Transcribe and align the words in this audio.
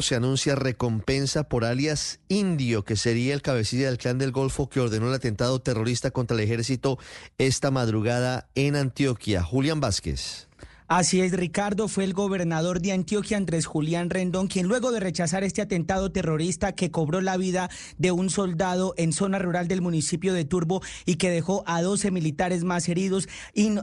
se 0.00 0.14
anuncia 0.14 0.54
recompensa 0.54 1.44
por 1.44 1.66
alias 1.66 2.18
Indio, 2.28 2.84
que 2.84 2.96
sería 2.96 3.34
el 3.34 3.42
cabecilla 3.42 3.88
del 3.88 3.98
clan 3.98 4.16
del 4.16 4.32
Golfo 4.32 4.70
que 4.70 4.80
ordenó 4.80 5.08
el 5.08 5.14
atentado 5.14 5.60
terrorista 5.60 6.10
contra 6.10 6.34
el 6.34 6.42
ejército 6.42 6.98
esta 7.36 7.70
madrugada 7.70 8.48
en 8.54 8.76
Antioquia. 8.76 9.42
Julián 9.42 9.80
Vázquez. 9.80 10.48
Así 10.86 11.22
es, 11.22 11.32
Ricardo, 11.32 11.88
fue 11.88 12.04
el 12.04 12.12
gobernador 12.12 12.78
de 12.82 12.92
Antioquia, 12.92 13.38
Andrés 13.38 13.64
Julián 13.64 14.10
Rendón, 14.10 14.48
quien 14.48 14.68
luego 14.68 14.92
de 14.92 15.00
rechazar 15.00 15.42
este 15.42 15.62
atentado 15.62 16.12
terrorista 16.12 16.72
que 16.72 16.90
cobró 16.90 17.22
la 17.22 17.38
vida 17.38 17.70
de 17.96 18.12
un 18.12 18.28
soldado 18.28 18.92
en 18.98 19.14
zona 19.14 19.38
rural 19.38 19.66
del 19.66 19.80
municipio 19.80 20.34
de 20.34 20.44
Turbo 20.44 20.82
y 21.06 21.16
que 21.16 21.30
dejó 21.30 21.64
a 21.66 21.80
12 21.80 22.10
militares 22.10 22.64
más 22.64 22.86
heridos, 22.90 23.30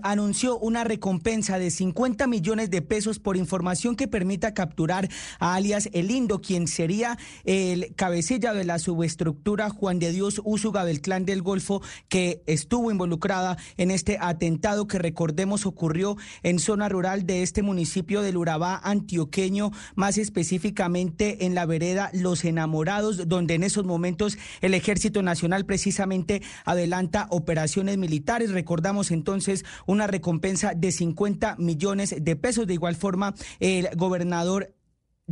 anunció 0.04 0.60
una 0.60 0.84
recompensa 0.84 1.58
de 1.58 1.72
50 1.72 2.28
millones 2.28 2.70
de 2.70 2.84
pesos 2.84 3.18
por 3.18 3.36
información 3.36 3.96
que 3.96 4.08
permita 4.08 4.54
capturar 4.54 5.10
a 5.40 5.56
alias 5.56 5.90
El 5.94 6.12
Indo, 6.12 6.40
quien 6.40 6.68
sería 6.68 7.18
el 7.46 7.96
cabecilla 7.96 8.54
de 8.54 8.64
la 8.64 8.78
subestructura 8.78 9.72
Juan 9.72 9.98
de 9.98 10.12
Dios 10.12 10.40
Úsuga 10.44 10.86
del 10.86 11.02
Clan 11.02 11.26
del 11.26 11.42
Golfo, 11.42 11.82
que 12.10 12.44
estuvo 12.46 12.92
involucrada 12.92 13.58
en 13.78 13.90
este 13.90 14.20
atentado 14.22 14.86
que 14.86 15.00
recordemos 15.00 15.66
ocurrió 15.66 16.16
en 16.44 16.60
zona 16.60 16.91
rural 16.92 17.26
de 17.26 17.44
este 17.44 17.62
municipio 17.62 18.22
del 18.22 18.38
Urabá 18.38 18.80
antioqueño, 18.84 19.72
más 19.96 20.18
específicamente 20.18 21.46
en 21.46 21.56
la 21.56 21.66
vereda 21.66 22.10
Los 22.14 22.46
Enamorados, 22.46 23.28
donde 23.28 23.56
en 23.56 23.64
esos 23.64 23.86
momentos 23.86 24.38
el 24.62 24.74
Ejército 24.74 25.22
Nacional 25.24 25.66
precisamente 25.66 26.42
adelanta 26.66 27.28
operaciones 27.30 27.98
militares. 27.98 28.52
Recordamos 28.52 29.12
entonces 29.12 29.66
una 29.86 30.08
recompensa 30.08 30.74
de 30.76 30.92
50 30.92 31.56
millones 31.58 32.16
de 32.20 32.36
pesos. 32.36 32.68
De 32.68 32.74
igual 32.74 32.96
forma, 32.96 33.34
el 33.60 33.90
gobernador 33.96 34.74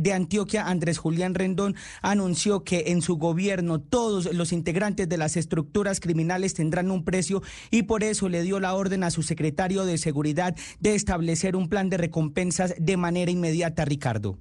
de 0.02 0.12
Antioquia, 0.12 0.66
Andrés 0.66 0.98
Julián 0.98 1.34
Rendón, 1.34 1.76
anunció 2.02 2.64
que 2.64 2.84
en 2.88 3.02
su 3.02 3.16
gobierno 3.16 3.80
todos 3.80 4.32
los 4.32 4.52
integrantes 4.52 5.08
de 5.08 5.18
las 5.18 5.36
estructuras 5.36 6.00
criminales 6.00 6.54
tendrán 6.54 6.90
un 6.90 7.04
precio 7.04 7.42
y 7.70 7.82
por 7.82 8.02
eso 8.02 8.28
le 8.28 8.42
dio 8.42 8.60
la 8.60 8.74
orden 8.74 9.04
a 9.04 9.10
su 9.10 9.22
secretario 9.22 9.84
de 9.84 9.98
Seguridad 9.98 10.56
de 10.80 10.94
establecer 10.94 11.56
un 11.56 11.68
plan 11.68 11.90
de 11.90 11.98
recompensas 11.98 12.74
de 12.78 12.96
manera 12.96 13.30
inmediata, 13.30 13.84
Ricardo. 13.84 14.38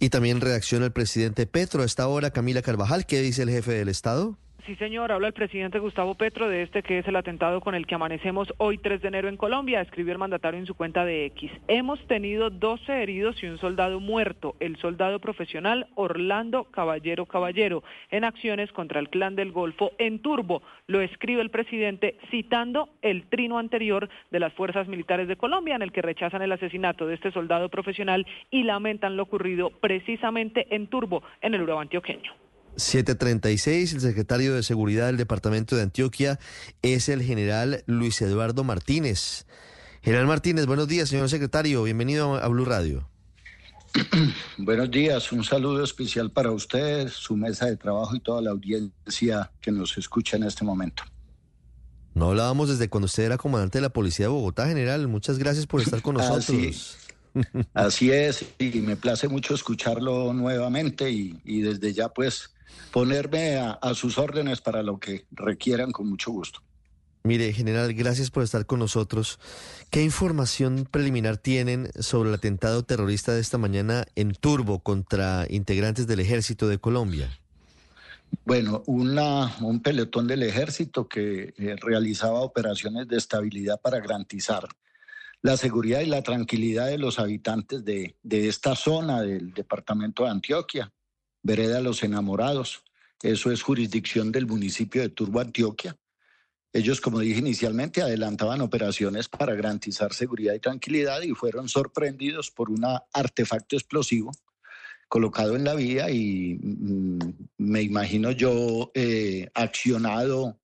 Y 0.00 0.10
también 0.10 0.40
reacciona 0.40 0.86
el 0.86 0.92
presidente 0.92 1.46
Petro. 1.46 1.82
A 1.82 1.86
esta 1.86 2.08
hora, 2.08 2.30
Camila 2.30 2.62
Carvajal, 2.62 3.06
¿qué 3.06 3.20
dice 3.22 3.42
el 3.42 3.50
jefe 3.50 3.72
del 3.72 3.88
Estado? 3.88 4.36
Sí, 4.64 4.76
señor, 4.76 5.10
habla 5.10 5.26
el 5.26 5.32
presidente 5.32 5.80
Gustavo 5.80 6.14
Petro 6.14 6.48
de 6.48 6.62
este 6.62 6.84
que 6.84 7.00
es 7.00 7.08
el 7.08 7.16
atentado 7.16 7.60
con 7.60 7.74
el 7.74 7.84
que 7.84 7.96
amanecemos 7.96 8.54
hoy 8.58 8.78
3 8.78 9.02
de 9.02 9.08
enero 9.08 9.28
en 9.28 9.36
Colombia. 9.36 9.80
Escribió 9.80 10.12
el 10.12 10.20
mandatario 10.20 10.60
en 10.60 10.66
su 10.66 10.76
cuenta 10.76 11.04
de 11.04 11.24
X. 11.26 11.50
Hemos 11.66 11.98
tenido 12.06 12.48
12 12.48 13.02
heridos 13.02 13.42
y 13.42 13.48
un 13.48 13.58
soldado 13.58 13.98
muerto, 13.98 14.54
el 14.60 14.76
soldado 14.76 15.18
profesional 15.18 15.88
Orlando 15.96 16.62
Caballero 16.70 17.26
Caballero, 17.26 17.82
en 18.12 18.22
acciones 18.22 18.70
contra 18.70 19.00
el 19.00 19.08
clan 19.08 19.34
del 19.34 19.50
Golfo 19.50 19.90
en 19.98 20.20
Turbo. 20.20 20.62
Lo 20.86 21.00
escribe 21.00 21.42
el 21.42 21.50
presidente 21.50 22.16
citando 22.30 22.88
el 23.02 23.24
trino 23.24 23.58
anterior 23.58 24.08
de 24.30 24.38
las 24.38 24.52
fuerzas 24.52 24.86
militares 24.86 25.26
de 25.26 25.34
Colombia 25.34 25.74
en 25.74 25.82
el 25.82 25.90
que 25.90 26.02
rechazan 26.02 26.40
el 26.40 26.52
asesinato 26.52 27.08
de 27.08 27.16
este 27.16 27.32
soldado 27.32 27.68
profesional 27.68 28.28
y 28.48 28.62
lamentan 28.62 29.16
lo 29.16 29.24
ocurrido 29.24 29.70
precisamente 29.70 30.68
en 30.70 30.86
Turbo, 30.86 31.24
en 31.40 31.54
el 31.54 31.62
Urabá 31.62 31.82
antioqueño. 31.82 32.41
736, 32.76 33.94
el 33.94 34.00
secretario 34.00 34.54
de 34.54 34.62
Seguridad 34.62 35.06
del 35.06 35.16
Departamento 35.16 35.76
de 35.76 35.82
Antioquia 35.82 36.38
es 36.82 37.08
el 37.08 37.22
general 37.22 37.84
Luis 37.86 38.20
Eduardo 38.22 38.64
Martínez. 38.64 39.46
General 40.02 40.26
Martínez, 40.26 40.66
buenos 40.66 40.88
días, 40.88 41.08
señor 41.08 41.28
secretario, 41.28 41.82
bienvenido 41.82 42.34
a 42.36 42.48
Blue 42.48 42.64
Radio. 42.64 43.08
Buenos 44.56 44.90
días, 44.90 45.32
un 45.32 45.44
saludo 45.44 45.84
especial 45.84 46.30
para 46.30 46.50
usted, 46.50 47.08
su 47.08 47.36
mesa 47.36 47.66
de 47.66 47.76
trabajo 47.76 48.16
y 48.16 48.20
toda 48.20 48.40
la 48.40 48.50
audiencia 48.50 49.50
que 49.60 49.70
nos 49.70 49.98
escucha 49.98 50.38
en 50.38 50.44
este 50.44 50.64
momento. 50.64 51.02
No 52.14 52.30
hablábamos 52.30 52.70
desde 52.70 52.88
cuando 52.88 53.06
usted 53.06 53.24
era 53.24 53.36
comandante 53.36 53.78
de 53.78 53.82
la 53.82 53.90
Policía 53.90 54.26
de 54.26 54.30
Bogotá, 54.30 54.66
general. 54.66 55.08
Muchas 55.08 55.38
gracias 55.38 55.66
por 55.66 55.82
estar 55.82 56.00
con 56.00 56.14
nosotros. 56.16 56.96
Así, 57.74 58.10
es, 58.12 58.44
y 58.58 58.80
me 58.80 58.96
place 58.96 59.28
mucho 59.28 59.54
escucharlo 59.54 60.32
nuevamente 60.32 61.10
y, 61.10 61.38
y 61.44 61.60
desde 61.60 61.92
ya 61.92 62.08
pues 62.08 62.50
ponerme 62.92 63.56
a, 63.56 63.94
sus 63.94 64.18
órdenes 64.18 64.60
para 64.60 64.82
lo 64.82 65.00
que 65.00 65.26
requieran 65.30 65.90
con 65.90 66.08
mucho 66.08 66.30
gusto. 66.30 66.60
Mire, 67.24 67.52
general, 67.52 67.94
gracias 67.94 68.30
por 68.30 68.42
estar 68.42 68.66
con 68.66 68.80
nosotros. 68.80 69.38
¿Qué 69.90 70.02
información 70.02 70.88
preliminar 70.90 71.36
tienen 71.36 71.88
sobre 71.98 72.28
el 72.28 72.34
atentado 72.34 72.82
terrorista 72.82 73.32
de 73.32 73.40
esta 73.40 73.58
mañana 73.58 74.04
en 74.16 74.34
Turbo 74.34 74.80
contra 74.80 75.46
integrantes 75.48 76.06
del 76.06 76.20
ejército 76.20 76.68
de 76.68 76.78
Colombia? 76.78 77.30
Bueno, 78.44 78.82
una, 78.86 79.56
un 79.60 79.80
pelotón 79.80 80.26
del 80.26 80.42
ejército 80.42 81.06
que 81.06 81.54
eh, 81.56 81.76
realizaba 81.80 82.40
operaciones 82.40 83.06
de 83.06 83.18
estabilidad 83.18 83.80
para 83.80 84.00
garantizar 84.00 84.66
la 85.42 85.56
seguridad 85.56 86.00
y 86.00 86.06
la 86.06 86.22
tranquilidad 86.22 86.86
de 86.86 86.98
los 86.98 87.18
habitantes 87.18 87.84
de, 87.84 88.16
de 88.22 88.48
esta 88.48 88.74
zona 88.74 89.22
del 89.22 89.52
departamento 89.52 90.24
de 90.24 90.30
Antioquia 90.30 90.92
Vereda 91.42 91.80
Los 91.80 92.02
Enamorados. 92.02 92.84
Eso 93.22 93.50
es 93.50 93.62
jurisdicción 93.62 94.32
del 94.32 94.46
municipio 94.46 95.02
de 95.02 95.08
Turbo, 95.08 95.40
Antioquia. 95.40 95.96
Ellos, 96.72 97.00
como 97.00 97.20
dije 97.20 97.40
inicialmente, 97.40 98.00
adelantaban 98.00 98.62
operaciones 98.62 99.28
para 99.28 99.54
garantizar 99.54 100.14
seguridad 100.14 100.54
y 100.54 100.60
tranquilidad 100.60 101.20
y 101.22 101.32
fueron 101.32 101.68
sorprendidos 101.68 102.50
por 102.50 102.70
un 102.70 102.84
artefacto 103.12 103.76
explosivo 103.76 104.32
colocado 105.08 105.56
en 105.56 105.64
la 105.64 105.74
vía 105.74 106.08
y 106.08 106.58
mm, 106.58 107.18
me 107.58 107.82
imagino 107.82 108.30
yo 108.30 108.90
eh, 108.94 109.50
accionado 109.52 110.58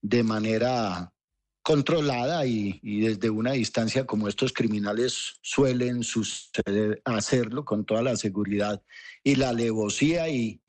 de 0.00 0.24
manera 0.24 1.12
controlada 1.62 2.44
y, 2.44 2.80
desde 2.82 3.30
una 3.30 3.52
distancia 3.52 4.04
como 4.04 4.28
estos 4.28 4.52
criminales 4.52 5.34
suelen 5.42 6.02
suceder, 6.02 7.00
hacerlo 7.04 7.64
con 7.64 7.84
toda 7.84 8.02
la 8.02 8.16
seguridad 8.16 8.82
y 9.22 9.36
la 9.36 9.50
alevosía 9.50 10.28
y, 10.28 10.60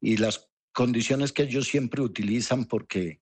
las 0.00 0.48
condiciones 0.72 1.32
que 1.32 1.44
ellos 1.44 1.66
siempre 1.66 2.02
utilizan 2.02 2.64
porque 2.64 3.20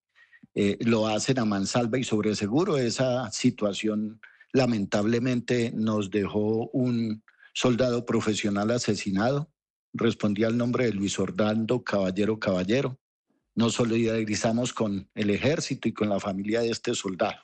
eh, 0.55 0.79
lo 0.81 1.07
hacen 1.07 1.39
a 1.39 1.45
mansalva 1.45 1.99
y 1.99 2.05
sobre 2.05 2.35
seguro. 2.35 2.77
Esa 2.77 3.31
situación 3.31 4.21
lamentablemente 4.53 5.73
nos 5.75 6.11
dejó 6.11 6.69
un 6.71 7.23
soldado 7.55 8.05
profesional 8.05 8.71
asesinado. 8.71 9.51
Respondía 9.93 10.47
al 10.47 10.57
nombre 10.57 10.87
de 10.87 10.93
Luis 10.93 11.19
Orlando 11.19 11.85
Caballero 11.85 12.39
Caballero 12.39 12.99
nos 13.55 13.75
solidarizamos 13.75 14.73
con 14.73 15.09
el 15.15 15.31
ejército 15.31 15.89
y 15.89 15.93
con 15.93 16.09
la 16.09 16.21
familia 16.21 16.61
de 16.61 16.71
este 16.71 16.95
soldado. 16.95 17.41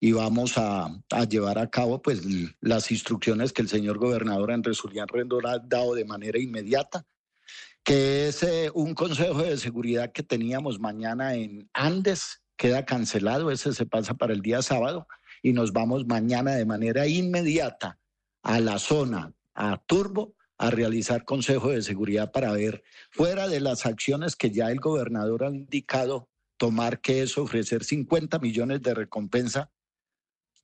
Y 0.00 0.12
vamos 0.12 0.54
a, 0.56 0.90
llevar 1.28 1.58
a 1.58 1.70
cabo 1.70 2.02
pues, 2.02 2.22
las 2.60 2.90
instrucciones 2.90 3.52
que 3.52 3.62
el 3.62 3.68
señor 3.68 3.98
gobernador 3.98 4.52
Andrés 4.52 4.80
Julián 4.80 5.08
Rendón 5.08 5.46
ha 5.46 5.58
dado 5.58 5.94
de 5.94 6.04
manera 6.04 6.38
inmediata, 6.38 7.06
que 7.82 8.28
es 8.28 8.42
eh, 8.42 8.70
un 8.74 8.94
consejo 8.94 9.42
de 9.42 9.56
seguridad 9.56 10.12
que 10.12 10.22
teníamos 10.22 10.80
mañana 10.80 11.34
en 11.34 11.68
Andes, 11.72 12.42
queda 12.56 12.84
cancelado, 12.84 13.50
ese 13.50 13.72
se 13.72 13.86
pasa 13.86 14.14
para 14.14 14.32
el 14.32 14.42
día 14.42 14.62
sábado, 14.62 15.06
y 15.42 15.52
nos 15.52 15.72
vamos 15.72 16.06
mañana 16.06 16.52
de 16.52 16.66
manera 16.66 17.06
inmediata 17.06 17.98
a 18.42 18.60
la 18.60 18.78
zona, 18.78 19.32
a 19.54 19.78
Turbo, 19.86 20.34
a 20.66 20.70
realizar 20.70 21.24
consejo 21.24 21.70
de 21.70 21.82
seguridad 21.82 22.32
para 22.32 22.52
ver, 22.52 22.82
fuera 23.10 23.48
de 23.48 23.60
las 23.60 23.86
acciones 23.86 24.34
que 24.36 24.50
ya 24.50 24.70
el 24.70 24.80
gobernador 24.80 25.44
ha 25.44 25.50
indicado 25.50 26.30
tomar, 26.56 27.00
que 27.00 27.22
es 27.22 27.36
ofrecer 27.36 27.84
50 27.84 28.38
millones 28.38 28.82
de 28.82 28.94
recompensa 28.94 29.70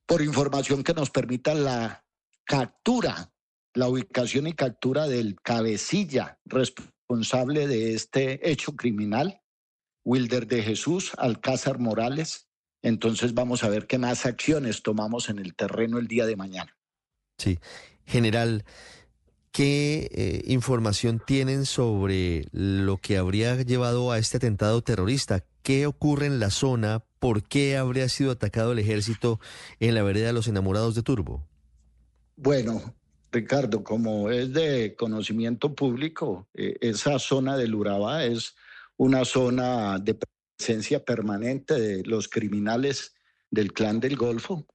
por 0.07 0.21
información 0.21 0.83
que 0.83 0.93
nos 0.93 1.11
permita 1.11 1.53
la 1.53 2.03
captura, 2.45 3.31
la 3.73 3.87
ubicación 3.87 4.47
y 4.47 4.53
captura 4.53 5.07
del 5.07 5.39
cabecilla 5.41 6.39
responsable 6.45 7.67
de 7.67 7.93
este 7.93 8.49
hecho 8.51 8.75
criminal, 8.75 9.41
Wilder 10.03 10.47
de 10.47 10.63
Jesús, 10.63 11.11
Alcázar 11.17 11.77
Morales. 11.77 12.47
Entonces 12.81 13.35
vamos 13.35 13.63
a 13.63 13.69
ver 13.69 13.85
qué 13.85 13.99
más 13.99 14.25
acciones 14.25 14.81
tomamos 14.81 15.29
en 15.29 15.37
el 15.37 15.55
terreno 15.55 15.99
el 15.99 16.07
día 16.07 16.25
de 16.25 16.35
mañana. 16.35 16.75
Sí, 17.37 17.59
general. 18.05 18.65
¿Qué 19.51 20.09
eh, 20.13 20.43
información 20.45 21.21
tienen 21.25 21.65
sobre 21.65 22.47
lo 22.53 22.97
que 22.97 23.17
habría 23.17 23.61
llevado 23.61 24.11
a 24.11 24.17
este 24.17 24.37
atentado 24.37 24.81
terrorista? 24.81 25.43
¿Qué 25.61 25.85
ocurre 25.87 26.27
en 26.27 26.39
la 26.39 26.49
zona? 26.49 27.03
¿Por 27.19 27.43
qué 27.43 27.75
habría 27.75 28.07
sido 28.07 28.31
atacado 28.31 28.71
el 28.71 28.79
ejército 28.79 29.41
en 29.81 29.93
la 29.95 30.03
vereda 30.03 30.27
de 30.27 30.33
los 30.33 30.47
enamorados 30.47 30.95
de 30.95 31.03
Turbo? 31.03 31.45
Bueno, 32.37 32.95
Ricardo, 33.29 33.83
como 33.83 34.31
es 34.31 34.53
de 34.53 34.95
conocimiento 34.95 35.75
público, 35.75 36.47
eh, 36.53 36.77
esa 36.79 37.19
zona 37.19 37.57
del 37.57 37.75
Urabá 37.75 38.23
es 38.23 38.55
una 38.95 39.25
zona 39.25 39.99
de 39.99 40.17
presencia 40.57 41.03
permanente 41.03 41.73
de 41.79 42.03
los 42.03 42.29
criminales 42.29 43.15
del 43.49 43.73
clan 43.73 43.99
del 43.99 44.15
Golfo, 44.15 44.65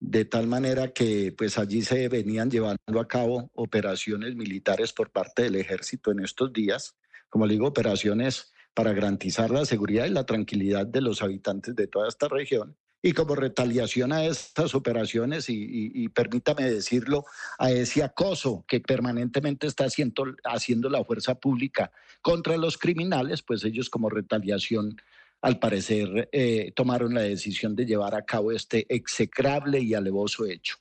de 0.00 0.24
tal 0.24 0.46
manera 0.46 0.92
que 0.92 1.34
pues 1.36 1.58
allí 1.58 1.82
se 1.82 2.08
venían 2.08 2.50
llevando 2.50 3.00
a 3.00 3.08
cabo 3.08 3.50
operaciones 3.54 4.34
militares 4.34 4.92
por 4.92 5.10
parte 5.10 5.42
del 5.42 5.56
ejército 5.56 6.10
en 6.10 6.20
estos 6.20 6.52
días, 6.52 6.96
como 7.28 7.46
le 7.46 7.54
digo, 7.54 7.66
operaciones 7.66 8.52
para 8.74 8.92
garantizar 8.92 9.50
la 9.50 9.64
seguridad 9.64 10.06
y 10.06 10.10
la 10.10 10.26
tranquilidad 10.26 10.86
de 10.86 11.00
los 11.00 11.22
habitantes 11.22 11.74
de 11.76 11.86
toda 11.86 12.08
esta 12.08 12.28
región. 12.28 12.76
Y 13.06 13.12
como 13.12 13.34
retaliación 13.34 14.12
a 14.12 14.24
estas 14.24 14.74
operaciones, 14.74 15.50
y, 15.50 16.08
permítame 16.08 16.70
decirlo, 16.70 17.26
a 17.58 17.70
ese 17.70 18.02
acoso 18.02 18.64
que 18.66 18.80
permanentemente 18.80 19.66
está 19.66 19.84
haciendo, 19.84 20.24
haciendo 20.42 20.88
la 20.88 21.04
fuerza 21.04 21.34
pública 21.34 21.92
contra 22.22 22.56
los 22.56 22.78
criminales, 22.78 23.42
pues 23.42 23.62
ellos 23.62 23.90
como 23.90 24.08
retaliación 24.08 24.96
al 25.44 25.58
parecer 25.58 26.30
eh, 26.32 26.72
tomaron 26.74 27.12
la 27.12 27.20
decisión 27.20 27.76
de 27.76 27.84
llevar 27.84 28.14
a 28.14 28.24
cabo 28.24 28.50
este 28.50 28.86
execrable 28.88 29.78
y 29.78 29.92
alevoso 29.92 30.46
hecho. 30.46 30.76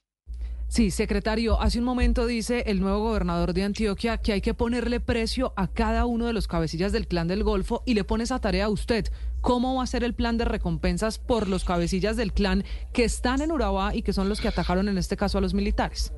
Sí, 0.69 0.89
secretario, 0.89 1.59
hace 1.59 1.79
un 1.79 1.83
momento 1.83 2.25
dice 2.25 2.63
el 2.67 2.79
nuevo 2.79 2.99
gobernador 2.99 3.53
de 3.53 3.63
Antioquia 3.63 4.19
que 4.19 4.31
hay 4.31 4.39
que 4.39 4.53
ponerle 4.53 5.01
precio 5.01 5.51
a 5.57 5.67
cada 5.67 6.05
uno 6.05 6.27
de 6.27 6.33
los 6.33 6.47
cabecillas 6.47 6.93
del 6.93 7.07
clan 7.07 7.27
del 7.27 7.43
Golfo 7.43 7.83
y 7.85 7.93
le 7.93 8.05
pone 8.05 8.23
esa 8.23 8.39
tarea 8.39 8.65
a 8.65 8.69
usted. 8.69 9.07
¿Cómo 9.41 9.75
va 9.75 9.83
a 9.83 9.87
ser 9.87 10.05
el 10.05 10.13
plan 10.13 10.37
de 10.37 10.45
recompensas 10.45 11.19
por 11.19 11.49
los 11.49 11.65
cabecillas 11.65 12.15
del 12.15 12.31
clan 12.31 12.63
que 12.93 13.03
están 13.03 13.41
en 13.41 13.51
Urabá 13.51 13.93
y 13.93 14.01
que 14.01 14.13
son 14.13 14.29
los 14.29 14.39
que 14.39 14.47
atacaron 14.47 14.87
en 14.87 14.97
este 14.97 15.17
caso 15.17 15.39
a 15.39 15.41
los 15.41 15.53
militares? 15.53 16.13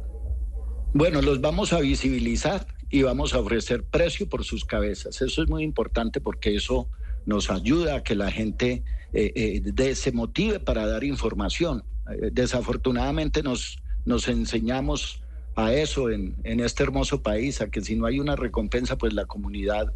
Bueno, 0.94 1.24
los 1.24 1.42
vamos 1.42 1.74
a 1.74 1.80
visibilizar 1.80 2.68
y 2.92 3.02
vamos 3.02 3.34
a 3.34 3.40
ofrecer 3.40 3.84
precio 3.86 4.30
por 4.30 4.44
sus 4.44 4.66
cabezas. 4.66 5.20
Eso 5.24 5.42
es 5.42 5.50
muy 5.50 5.64
importante 5.64 6.22
porque 6.22 6.56
eso 6.56 6.92
nos 7.26 7.50
ayuda 7.50 7.96
a 7.96 8.04
que 8.04 8.16
la 8.16 8.32
gente 8.32 8.84
eh, 9.14 9.62
eh, 9.76 9.96
se 9.96 10.12
motive 10.12 10.60
para 10.60 10.86
dar 10.88 11.04
información. 11.04 11.84
Eh, 12.12 12.30
desafortunadamente 12.32 13.44
nos, 13.44 13.80
nos 14.06 14.28
enseñamos 14.28 15.22
a 15.56 15.74
eso 15.74 16.10
en, 16.10 16.36
en 16.44 16.60
este 16.60 16.84
hermoso 16.84 17.22
país, 17.22 17.62
a 17.62 17.70
que 17.70 17.82
si 17.82 17.96
no 17.96 18.06
hay 18.06 18.20
una 18.20 18.36
recompensa, 18.36 18.98
pues 18.98 19.14
la 19.14 19.26
comunidad 19.26 19.94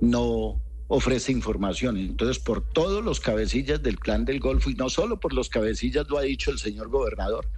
no 0.00 0.60
ofrece 0.88 1.32
información. 1.32 1.96
Entonces, 1.96 2.38
por 2.38 2.62
todos 2.62 3.04
los 3.04 3.20
cabecillas 3.20 3.82
del 3.82 3.98
clan 3.98 4.24
del 4.24 4.40
Golfo, 4.40 4.70
y 4.70 4.74
no 4.74 4.88
solo 4.88 5.20
por 5.20 5.32
los 5.32 5.48
cabecillas, 5.48 6.08
lo 6.08 6.18
ha 6.18 6.22
dicho 6.22 6.50
el 6.50 6.58
señor 6.58 6.88
gobernador, 6.88 7.48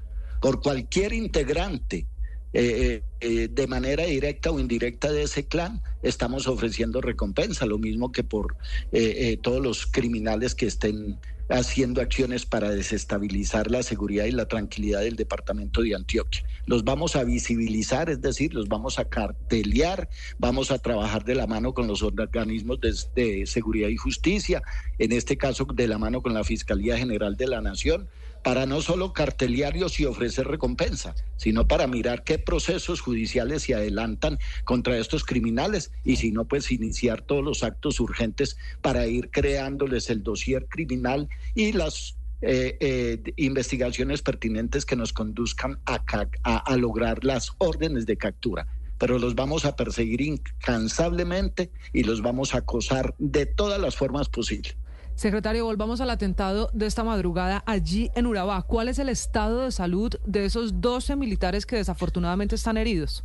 por 0.40 0.60
cualquier 0.60 1.12
integrante 1.12 2.06
eh, 2.54 3.02
eh, 3.20 3.49
de 3.50 3.66
manera 3.66 4.04
directa 4.04 4.50
o 4.50 4.60
indirecta 4.60 5.10
de 5.10 5.22
ese 5.22 5.46
clan, 5.46 5.81
estamos 6.02 6.46
ofreciendo 6.46 7.00
recompensa, 7.00 7.64
lo 7.64 7.78
mismo 7.78 8.12
que 8.12 8.25
por 8.25 8.56
eh, 8.93 9.38
todos 9.40 9.62
los 9.62 9.87
criminales 9.87 10.54
que 10.54 10.66
estén 10.66 11.19
haciendo 11.49 12.00
acciones 12.00 12.46
para 12.46 12.70
desestabilizar 12.70 13.70
la 13.70 13.82
seguridad 13.82 14.25
y 14.25 14.32
la 14.32 14.46
tranquilidad 14.46 15.00
del 15.00 15.16
departamento 15.16 15.82
de 15.82 15.94
Antioquia. 15.94 16.44
Los 16.66 16.84
vamos 16.84 17.16
a 17.16 17.25
visibilizar, 17.25 18.10
es 18.10 18.20
decir, 18.20 18.54
los 18.54 18.69
vamos 18.69 18.99
a 18.99 19.04
cartelear, 19.06 20.08
vamos 20.38 20.70
a 20.70 20.78
trabajar 20.78 21.25
de 21.25 21.34
la 21.34 21.46
mano 21.46 21.75
con 21.75 21.87
los 21.87 22.02
organismos 22.02 22.78
de 23.14 23.46
seguridad 23.46 23.88
y 23.88 23.96
justicia, 23.96 24.62
en 24.99 25.12
este 25.12 25.37
caso 25.37 25.64
de 25.64 25.88
la 25.88 25.99
mano 25.99 26.22
con 26.22 26.32
la 26.32 26.44
Fiscalía 26.44 26.96
General 26.96 27.37
de 27.37 27.46
la 27.46 27.60
Nación, 27.60 28.08
para 28.42 28.66
no 28.66 28.80
solo 28.80 29.12
carteliarios 29.12 30.00
y 30.00 30.04
ofrecer 30.04 30.46
recompensa, 30.48 31.14
sino 31.36 31.66
para 31.66 31.86
mirar 31.86 32.24
qué 32.24 32.38
procesos 32.38 33.00
judiciales 33.00 33.62
se 33.62 33.74
adelantan 33.74 34.38
contra 34.64 34.98
estos 34.98 35.24
criminales 35.24 35.92
y 36.04 36.16
si 36.16 36.32
no, 36.32 36.44
pues 36.44 36.70
iniciar 36.70 37.22
todos 37.22 37.44
los 37.44 37.62
actos 37.62 38.00
urgentes 38.00 38.56
para 38.80 39.06
ir 39.06 39.30
creándoles 39.30 40.10
el 40.10 40.22
dossier 40.22 40.66
criminal 40.68 41.28
y 41.54 41.72
las 41.72 42.16
eh, 42.40 42.76
eh, 42.80 43.32
investigaciones 43.36 44.22
pertinentes 44.22 44.84
que 44.84 44.96
nos 44.96 45.12
conduzcan 45.12 45.78
a, 45.86 46.02
a 46.42 46.76
lograr 46.76 47.24
las 47.24 47.52
órdenes 47.58 48.06
de 48.06 48.16
captura 48.16 48.66
pero 49.02 49.18
los 49.18 49.34
vamos 49.34 49.64
a 49.64 49.74
perseguir 49.74 50.20
incansablemente 50.20 51.72
y 51.92 52.04
los 52.04 52.22
vamos 52.22 52.54
a 52.54 52.58
acosar 52.58 53.16
de 53.18 53.46
todas 53.46 53.80
las 53.80 53.96
formas 53.96 54.28
posibles. 54.28 54.76
Secretario, 55.22 55.64
volvamos 55.64 56.00
al 56.00 56.10
atentado 56.10 56.69
de 56.72 56.86
esta 56.86 57.04
madrugada 57.04 57.62
allí 57.64 58.10
en 58.16 58.26
Urabá. 58.26 58.60
¿Cuál 58.62 58.88
es 58.88 58.98
el 58.98 59.08
estado 59.08 59.60
de 59.60 59.70
salud 59.70 60.12
de 60.26 60.46
esos 60.46 60.80
12 60.80 61.14
militares 61.14 61.64
que 61.64 61.76
desafortunadamente 61.76 62.56
están 62.56 62.76
heridos? 62.76 63.22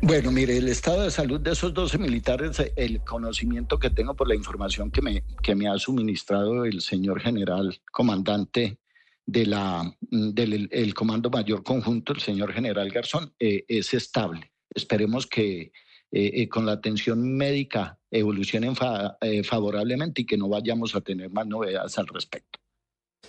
Bueno, 0.00 0.32
mire, 0.32 0.56
el 0.56 0.68
estado 0.68 1.02
de 1.02 1.10
salud 1.10 1.42
de 1.42 1.52
esos 1.52 1.74
12 1.74 1.98
militares, 1.98 2.72
el 2.74 3.04
conocimiento 3.04 3.78
que 3.78 3.90
tengo 3.90 4.14
por 4.14 4.28
la 4.28 4.34
información 4.34 4.90
que 4.90 5.02
me, 5.02 5.24
que 5.42 5.54
me 5.54 5.68
ha 5.68 5.76
suministrado 5.76 6.64
el 6.64 6.80
señor 6.80 7.20
general 7.20 7.78
comandante 7.92 8.78
de 9.26 9.44
la, 9.44 9.94
del 10.00 10.70
el 10.72 10.94
Comando 10.94 11.28
Mayor 11.28 11.64
Conjunto, 11.64 12.14
el 12.14 12.20
señor 12.20 12.54
general 12.54 12.88
Garzón, 12.88 13.30
eh, 13.38 13.66
es 13.68 13.92
estable. 13.92 14.52
Esperemos 14.74 15.26
que 15.26 15.72
eh, 16.18 16.40
eh, 16.40 16.48
con 16.48 16.64
la 16.64 16.72
atención 16.72 17.36
médica 17.36 17.98
evolucionen 18.10 18.74
eh, 19.20 19.42
favorablemente 19.42 20.22
y 20.22 20.24
que 20.24 20.38
no 20.38 20.48
vayamos 20.48 20.94
a 20.94 21.02
tener 21.02 21.30
más 21.30 21.46
novedades 21.46 21.98
al 21.98 22.06
respecto. 22.06 22.58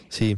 Sí, 0.07 0.38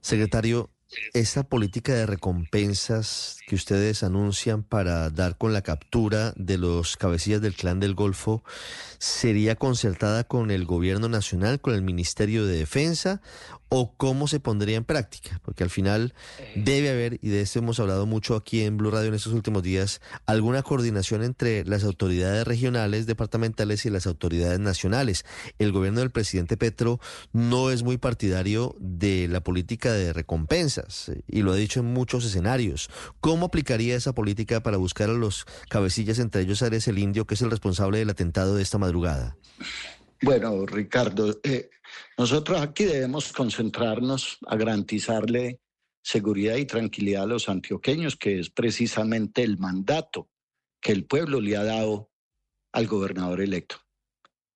secretario, 0.00 0.70
esa 1.12 1.44
política 1.44 1.94
de 1.94 2.06
recompensas 2.06 3.38
que 3.46 3.54
ustedes 3.54 4.02
anuncian 4.02 4.62
para 4.62 5.10
dar 5.10 5.36
con 5.36 5.52
la 5.52 5.62
captura 5.62 6.32
de 6.36 6.58
los 6.58 6.96
cabecillas 6.96 7.40
del 7.40 7.54
clan 7.54 7.80
del 7.80 7.94
Golfo, 7.94 8.42
¿sería 8.98 9.56
concertada 9.56 10.24
con 10.24 10.50
el 10.50 10.64
gobierno 10.64 11.08
nacional, 11.08 11.60
con 11.60 11.74
el 11.74 11.82
Ministerio 11.82 12.44
de 12.44 12.58
Defensa 12.58 13.20
o 13.68 13.94
cómo 13.96 14.26
se 14.26 14.40
pondría 14.40 14.76
en 14.76 14.84
práctica? 14.84 15.40
Porque 15.44 15.62
al 15.62 15.70
final 15.70 16.14
debe 16.56 16.90
haber, 16.90 17.18
y 17.22 17.28
de 17.28 17.40
esto 17.40 17.60
hemos 17.60 17.78
hablado 17.80 18.06
mucho 18.06 18.34
aquí 18.34 18.62
en 18.62 18.76
Blue 18.76 18.90
Radio 18.90 19.08
en 19.08 19.14
estos 19.14 19.32
últimos 19.32 19.62
días, 19.62 20.00
alguna 20.26 20.62
coordinación 20.62 21.22
entre 21.22 21.64
las 21.64 21.84
autoridades 21.84 22.46
regionales, 22.46 23.06
departamentales 23.06 23.86
y 23.86 23.90
las 23.90 24.06
autoridades 24.06 24.58
nacionales. 24.58 25.24
El 25.58 25.72
gobierno 25.72 26.00
del 26.00 26.10
presidente 26.10 26.56
Petro 26.56 27.00
no 27.32 27.70
es 27.70 27.82
muy 27.82 27.96
partidario 27.96 28.76
de 28.78 29.28
la 29.28 29.40
política 29.40 29.92
de 29.92 30.12
recompensas 30.12 30.79
eh, 31.08 31.22
y 31.26 31.42
lo 31.42 31.52
ha 31.52 31.56
dicho 31.56 31.80
en 31.80 31.86
muchos 31.86 32.24
escenarios. 32.24 32.90
¿Cómo 33.20 33.46
aplicaría 33.46 33.96
esa 33.96 34.14
política 34.14 34.62
para 34.62 34.76
buscar 34.76 35.10
a 35.10 35.14
los 35.14 35.46
cabecillas, 35.68 36.18
entre 36.18 36.42
ellos 36.42 36.62
Ares 36.62 36.88
el 36.88 36.98
Indio, 36.98 37.26
que 37.26 37.34
es 37.34 37.42
el 37.42 37.50
responsable 37.50 37.98
del 37.98 38.10
atentado 38.10 38.56
de 38.56 38.62
esta 38.62 38.78
madrugada? 38.78 39.36
Bueno, 40.22 40.66
Ricardo, 40.66 41.40
eh, 41.42 41.70
nosotros 42.18 42.60
aquí 42.60 42.84
debemos 42.84 43.32
concentrarnos 43.32 44.38
a 44.46 44.56
garantizarle 44.56 45.60
seguridad 46.02 46.56
y 46.56 46.66
tranquilidad 46.66 47.24
a 47.24 47.26
los 47.26 47.48
antioqueños, 47.48 48.16
que 48.16 48.38
es 48.38 48.50
precisamente 48.50 49.42
el 49.42 49.58
mandato 49.58 50.28
que 50.80 50.92
el 50.92 51.04
pueblo 51.04 51.40
le 51.40 51.56
ha 51.56 51.64
dado 51.64 52.10
al 52.72 52.86
gobernador 52.86 53.40
electo. 53.40 53.76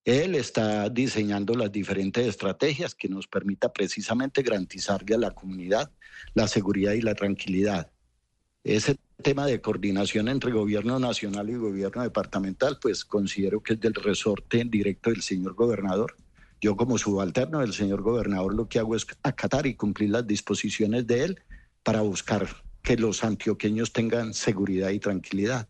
Él 0.04 0.34
está 0.34 0.90
diseñando 0.90 1.54
las 1.54 1.72
diferentes 1.72 2.26
estrategias 2.26 2.94
que 2.94 3.08
nos 3.08 3.26
permita 3.26 3.72
precisamente 3.72 4.42
garantizarle 4.42 5.14
a 5.14 5.18
la 5.18 5.30
comunidad 5.30 5.90
la 6.34 6.48
seguridad 6.48 6.92
y 6.92 7.00
la 7.00 7.14
tranquilidad. 7.14 7.90
Ese 8.62 8.96
tema 9.22 9.46
de 9.46 9.60
coordinación 9.60 10.28
entre 10.28 10.52
gobierno 10.52 10.98
nacional 10.98 11.48
y 11.50 11.54
gobierno 11.54 12.02
departamental, 12.02 12.78
pues 12.80 13.04
considero 13.04 13.62
que 13.62 13.74
es 13.74 13.80
del 13.80 13.94
resorte 13.94 14.64
directo 14.66 15.10
del 15.10 15.22
señor 15.22 15.54
gobernador. 15.54 16.16
Yo 16.60 16.76
como 16.76 16.98
subalterno 16.98 17.60
del 17.60 17.72
señor 17.72 18.02
gobernador 18.02 18.54
lo 18.54 18.68
que 18.68 18.78
hago 18.78 18.96
es 18.96 19.06
acatar 19.22 19.66
y 19.66 19.74
cumplir 19.74 20.10
las 20.10 20.26
disposiciones 20.26 21.06
de 21.06 21.24
él 21.24 21.42
para 21.82 22.00
buscar 22.00 22.46
que 22.82 22.96
los 22.96 23.24
antioqueños 23.24 23.92
tengan 23.92 24.34
seguridad 24.34 24.90
y 24.90 24.98
tranquilidad. 24.98 25.68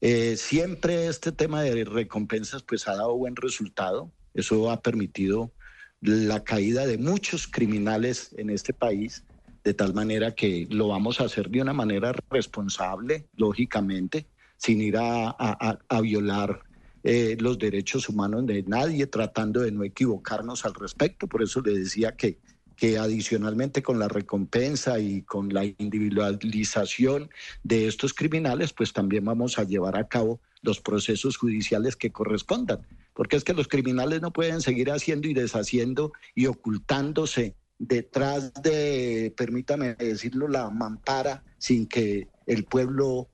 Eh, 0.00 0.36
siempre 0.36 1.06
este 1.06 1.32
tema 1.32 1.62
de 1.62 1.84
recompensas 1.84 2.62
pues 2.62 2.86
ha 2.88 2.96
dado 2.96 3.16
buen 3.16 3.36
resultado. 3.36 4.12
Eso 4.34 4.70
ha 4.70 4.80
permitido 4.82 5.52
la 6.00 6.44
caída 6.44 6.86
de 6.86 6.98
muchos 6.98 7.46
criminales 7.46 8.34
en 8.36 8.50
este 8.50 8.72
país 8.72 9.24
de 9.64 9.74
tal 9.74 9.94
manera 9.94 10.32
que 10.32 10.68
lo 10.70 10.88
vamos 10.88 11.20
a 11.20 11.24
hacer 11.24 11.50
de 11.50 11.60
una 11.60 11.72
manera 11.72 12.12
responsable, 12.30 13.26
lógicamente, 13.34 14.28
sin 14.56 14.80
ir 14.80 14.94
a, 14.96 15.78
violar 16.02 16.60
eh, 17.02 17.36
los 17.40 17.58
derechos 17.58 18.08
humanos 18.08 18.46
de 18.46 18.62
nadie, 18.62 19.08
tratando 19.08 19.62
de 19.62 19.72
no 19.72 19.82
equivocarnos 19.82 20.64
al 20.64 20.74
respecto. 20.74 21.26
Por 21.26 21.42
eso 21.42 21.60
le 21.62 21.76
decía 21.76 22.12
que, 22.12 22.38
que 22.76 22.98
adicionalmente 22.98 23.82
con 23.82 23.98
la 23.98 24.08
recompensa 24.08 24.98
y 24.98 25.22
con 25.22 25.52
la 25.52 25.64
individualización 25.64 27.30
de 27.62 27.88
estos 27.88 28.12
criminales, 28.12 28.72
pues 28.72 28.92
también 28.92 29.24
vamos 29.24 29.58
a 29.58 29.64
llevar 29.64 29.96
a 29.96 30.08
cabo 30.08 30.40
los 30.62 30.80
procesos 30.80 31.36
judiciales 31.36 31.96
que 31.96 32.12
correspondan. 32.12 32.86
Porque 33.14 33.36
es 33.36 33.44
que 33.44 33.54
los 33.54 33.66
criminales 33.66 34.20
no 34.20 34.32
pueden 34.32 34.60
seguir 34.60 34.90
haciendo 34.90 35.26
y 35.26 35.34
deshaciendo 35.34 36.12
y 36.34 36.46
ocultándose 36.46 37.54
detrás 37.78 38.52
de, 38.62 39.32
permítame 39.36 39.94
decirlo, 39.94 40.48
la 40.48 40.68
mampara 40.70 41.42
sin 41.58 41.86
que 41.86 42.28
el 42.46 42.64
pueblo, 42.64 43.28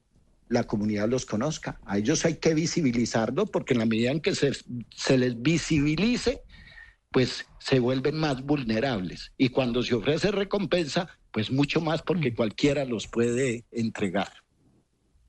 la 0.49 0.65
comunidad 0.65 1.09
los 1.09 1.27
conozca. 1.27 1.81
A 1.85 1.99
ellos 1.99 2.25
hay 2.25 2.37
que 2.37 2.55
visibilizarlo 2.55 3.47
porque 3.47 3.75
en 3.75 3.81
la 3.81 3.87
medida 3.87 4.13
en 4.13 4.21
que 4.21 4.35
se, 4.35 4.53
se 4.95 5.19
les 5.19 5.41
visibilice, 5.43 6.43
pues 7.12 7.47
se 7.59 7.78
vuelven 7.78 8.16
más 8.16 8.42
vulnerables. 8.42 9.33
Y 9.37 9.50
cuando 9.50 9.83
se 9.83 9.95
ofrece 9.95 10.31
recompensa, 10.33 11.09
pues 11.31 11.50
mucho 11.50 11.81
más 11.81 12.02
porque 12.02 12.33
mm. 12.33 12.35
cualquiera 12.35 12.85
los 12.85 13.07
puede 13.07 13.64
entregar. 13.71 14.28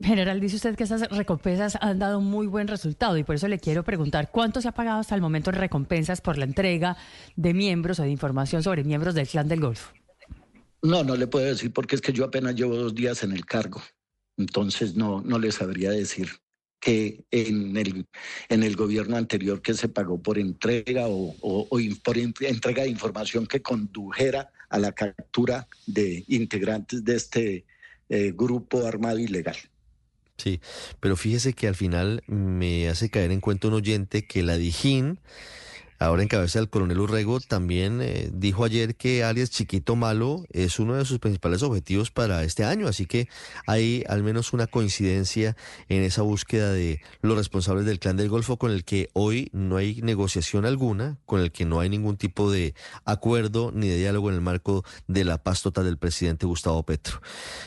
General, 0.02 0.40
dice 0.40 0.58
usted 0.58 0.76
que 0.76 0.84
esas 0.84 1.08
recompensas 1.10 1.78
han 1.80 2.00
dado 2.00 2.20
muy 2.20 2.48
buen 2.48 2.68
resultado 2.68 3.18
y 3.18 3.24
por 3.24 3.36
eso 3.36 3.48
le 3.48 3.60
quiero 3.60 3.84
preguntar 3.84 4.32
cuánto 4.32 4.60
se 4.60 4.68
ha 4.68 4.74
pagado 4.74 5.00
hasta 5.00 5.16
el 5.16 5.22
momento 5.22 5.50
en 5.50 5.58
recompensas 5.58 6.20
por 6.20 6.38
la 6.38 6.46
entrega 6.46 6.98
de 7.36 7.54
miembros 7.54 8.00
o 8.00 8.04
de 8.04 8.10
información 8.10 8.64
sobre 8.64 8.84
miembros 8.84 9.16
del 9.16 9.28
Clan 9.28 9.48
del 9.48 9.62
Golfo. 9.62 9.94
No, 10.82 11.04
no 11.04 11.16
le 11.16 11.28
puedo 11.28 11.46
decir 11.46 11.72
porque 11.72 11.96
es 11.96 12.02
que 12.02 12.12
yo 12.12 12.26
apenas 12.26 12.56
llevo 12.56 12.76
dos 12.76 12.94
días 12.94 13.24
en 13.24 13.32
el 13.32 13.46
cargo, 13.46 13.82
entonces 14.36 14.96
no, 14.96 15.22
no 15.22 15.40
le 15.40 15.52
sabría 15.54 15.92
decir 15.92 16.43
que 16.84 17.24
en 17.32 17.78
el, 17.78 18.06
en 18.50 18.62
el 18.62 18.76
gobierno 18.76 19.16
anterior 19.16 19.62
que 19.62 19.74
se 19.74 19.88
pagó 19.88 20.22
por 20.22 20.38
entrega 20.38 21.06
o, 21.08 21.34
por 22.04 22.18
entrega 22.18 22.84
de 22.84 22.90
información 22.90 23.48
que 23.48 23.62
condujera 23.62 24.52
a 24.68 24.80
la 24.80 24.92
captura 24.92 25.70
de 25.88 26.26
integrantes 26.28 27.06
de 27.06 27.16
este 27.16 27.66
eh, 28.10 28.34
grupo 28.36 28.86
armado 28.86 29.18
ilegal. 29.18 29.56
Sí, 30.38 30.60
pero 31.00 31.16
fíjese 31.16 31.54
que 31.54 31.70
al 31.70 31.76
final 31.76 32.22
me 32.28 32.90
hace 32.90 33.10
caer 33.10 33.32
en 33.32 33.40
cuenta 33.40 33.70
un 33.70 33.76
oyente 33.76 34.28
que 34.28 34.44
la 34.44 34.58
Dijín 34.58 35.22
ahora 36.04 36.22
en 36.22 36.28
cabeza 36.28 36.60
del 36.60 36.70
coronel 36.70 37.00
Urrego, 37.00 37.40
también 37.40 38.02
eh, 38.02 38.30
dijo 38.34 38.66
ayer 38.66 38.96
que 38.96 39.24
alias 39.24 39.50
Chiquito 39.50 39.96
Malo 39.96 40.44
es 40.50 40.80
uno 40.80 40.96
de 40.96 41.06
sus 41.06 41.20
principales 41.20 41.64
objetivos 41.64 42.12
para 42.12 42.44
este 42.44 42.66
año, 42.66 42.88
así 42.88 43.06
que 43.06 43.30
hay 43.68 44.04
al 44.10 44.22
menos 44.22 44.52
una 44.52 44.68
coincidencia 44.68 45.56
en 45.88 46.04
esa 46.04 46.22
búsqueda 46.22 46.72
de 46.74 47.02
los 47.22 47.38
responsables 47.38 47.86
del 47.86 48.00
clan 48.00 48.18
del 48.18 48.30
Golfo 48.30 48.58
con 48.58 48.72
el 48.72 48.84
que 48.84 49.10
hoy 49.14 49.50
no 49.54 49.78
hay 49.78 50.02
negociación 50.02 50.66
alguna, 50.66 51.18
con 51.26 51.40
el 51.40 51.52
que 51.52 51.66
no 51.66 51.80
hay 51.80 51.90
ningún 51.90 52.18
tipo 52.18 52.52
de 52.52 52.76
acuerdo 53.06 53.72
ni 53.74 53.88
de 53.88 53.98
diálogo 53.98 54.30
en 54.30 54.36
el 54.36 54.42
marco 54.42 54.84
de 55.08 55.24
la 55.24 55.42
paz 55.42 55.62
total 55.62 55.86
del 55.86 55.98
presidente 55.98 56.46
Gustavo 56.46 56.84
Petro. 56.84 57.22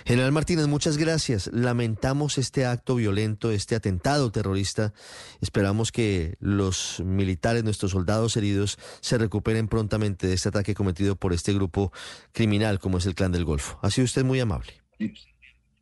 General 0.04 0.32
Martínez, 0.32 0.66
muchas 0.66 0.98
gracias. 0.98 1.48
Lamentamos 1.52 2.38
este 2.38 2.66
acto 2.66 2.96
violento, 2.96 3.50
este 3.50 3.74
atentado 3.74 4.30
terrorista. 4.30 4.92
Esperamos 5.40 5.90
que 5.90 6.36
los 6.40 7.00
militares, 7.04 7.64
nuestros 7.64 7.94
heridos 8.34 8.78
se 9.00 9.18
recuperen 9.18 9.68
prontamente 9.68 10.26
de 10.26 10.34
este 10.34 10.48
ataque 10.48 10.74
cometido 10.74 11.14
por 11.16 11.34
este 11.34 11.52
grupo 11.52 11.92
criminal 12.32 12.80
como 12.80 12.98
es 12.98 13.06
el 13.06 13.14
Clan 13.14 13.30
del 13.30 13.44
Golfo. 13.44 13.78
Ha 13.82 13.90
sido 13.90 14.06
usted 14.06 14.24
muy 14.24 14.40
amable. 14.40 14.72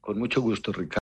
Con 0.00 0.18
mucho 0.18 0.42
gusto, 0.42 0.72
Ricardo. 0.72 0.90